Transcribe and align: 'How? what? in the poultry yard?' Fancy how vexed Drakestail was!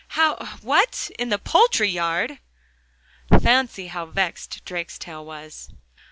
'How? 0.17 0.35
what? 0.63 1.11
in 1.19 1.29
the 1.29 1.37
poultry 1.37 1.87
yard?' 1.89 2.39
Fancy 3.39 3.85
how 3.85 4.07
vexed 4.07 4.65
Drakestail 4.65 5.23
was! 5.23 5.69